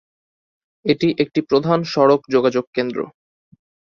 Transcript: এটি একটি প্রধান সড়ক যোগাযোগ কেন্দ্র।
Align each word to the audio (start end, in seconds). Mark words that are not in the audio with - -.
এটি 0.85 1.07
একটি 1.19 1.39
প্রধান 1.41 1.79
সড়ক 1.83 2.21
যোগাযোগ 2.29 2.65
কেন্দ্র। 2.73 2.99